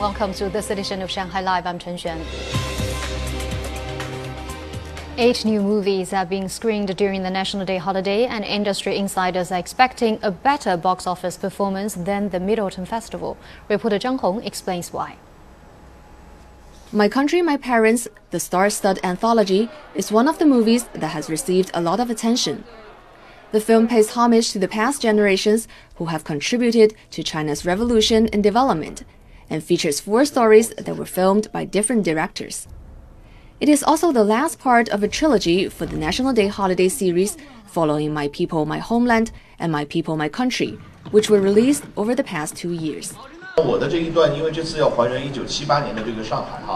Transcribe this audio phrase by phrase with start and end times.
[0.00, 1.66] Welcome to this edition of Shanghai Live.
[1.66, 2.24] I'm Chen Xuan.
[5.18, 9.58] Eight new movies are being screened during the National Day holiday, and industry insiders are
[9.58, 13.36] expecting a better box office performance than the Mid Autumn Festival.
[13.68, 15.16] Reporter Zhang Hong explains why.
[16.92, 21.28] My Country, My Parents, the star studded anthology, is one of the movies that has
[21.28, 22.64] received a lot of attention.
[23.52, 28.42] The film pays homage to the past generations who have contributed to China's revolution and
[28.42, 29.04] development
[29.50, 32.66] and features four stories that were filmed by different directors.
[33.60, 37.36] It is also the last part of a trilogy for the National Day holiday series
[37.66, 40.78] following My People, My Homeland and My People, My Country,
[41.10, 43.12] which were released over the past two years.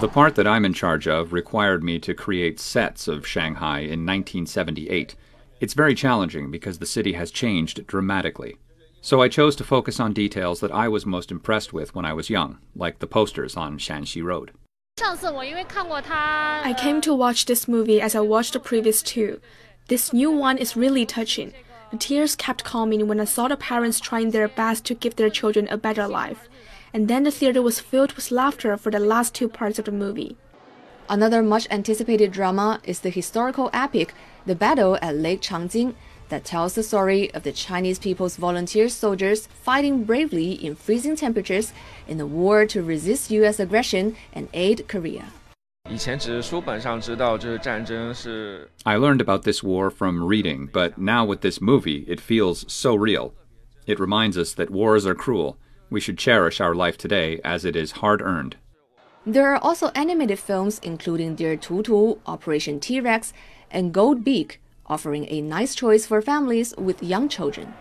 [0.00, 4.06] The part that I'm in charge of required me to create sets of Shanghai in
[4.06, 5.14] 1978.
[5.60, 8.56] It's very challenging because the city has changed dramatically.
[9.02, 12.12] So I chose to focus on details that I was most impressed with when I
[12.12, 14.52] was young, like the posters on Shanxi Road.
[15.00, 19.40] I came to watch this movie as I watched the previous two.
[19.88, 21.54] This new one is really touching.
[21.90, 25.30] The tears kept coming when I saw the parents trying their best to give their
[25.30, 26.48] children a better life.
[26.92, 29.92] And then the theater was filled with laughter for the last two parts of the
[29.92, 30.36] movie.
[31.08, 34.12] Another much anticipated drama is the historical epic
[34.44, 35.94] The Battle at Lake Changjin
[36.30, 41.72] that tells the story of the Chinese People's Volunteer soldiers fighting bravely in freezing temperatures
[42.08, 43.60] in the war to resist U.S.
[43.60, 45.26] aggression and aid Korea.
[48.86, 52.94] I learned about this war from reading, but now with this movie, it feels so
[52.94, 53.34] real.
[53.86, 55.58] It reminds us that wars are cruel.
[55.90, 58.56] We should cherish our life today as it is hard earned.
[59.26, 63.32] There are also animated films including Dear Tutu, Operation T Rex,
[63.70, 64.60] and Gold Beak,
[64.90, 67.72] offering a nice choice for families with young children.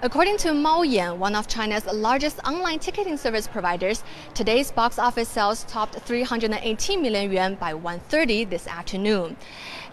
[0.00, 5.64] According to Maoyan, one of China's largest online ticketing service providers, today's box office sales
[5.64, 9.36] topped 318 million yuan by 1:30 this afternoon.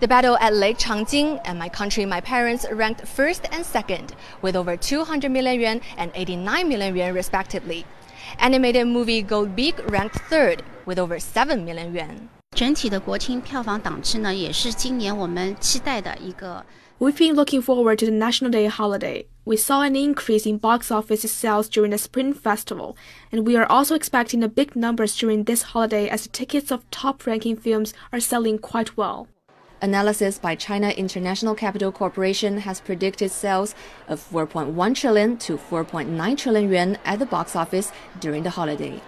[0.01, 4.13] The battle at Lake Changjin and My Country, My Parents ranked first and second,
[4.44, 7.85] with over 200 million yuan and 89 million yuan respectively.
[8.38, 12.34] Animated movie Gold Beak ranked third, with over 7 million yuan.
[12.55, 16.66] 整体的国庆票房档期呢，也是今年我们期待的一个。
[16.97, 19.25] We've been looking forward to the National Day holiday.
[19.43, 22.95] We saw an increase in box office sales during the Spring Festival,
[23.29, 26.89] and we are also expecting a big numbers during this holiday as the tickets of
[26.91, 29.27] top-ranking films are selling quite well.
[29.81, 33.75] Analysis by China International Capital Corporation has predicted sales
[34.07, 37.91] of 4.1 trillion to 4.9 trillion yuan at the box office
[38.22, 39.01] during the holiday.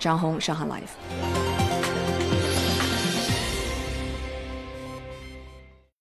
[0.00, 1.49] Zhang Hong, Shanghai Live.